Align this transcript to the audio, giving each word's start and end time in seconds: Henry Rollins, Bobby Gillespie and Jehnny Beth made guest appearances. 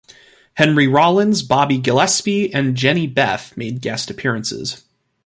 Henry 0.55 0.87
Rollins, 0.87 1.43
Bobby 1.43 1.77
Gillespie 1.77 2.51
and 2.51 2.75
Jehnny 2.75 3.05
Beth 3.05 3.55
made 3.55 3.81
guest 3.81 4.09
appearances. 4.09 4.83